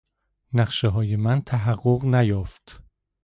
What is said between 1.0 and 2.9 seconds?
من تحقق نیافت.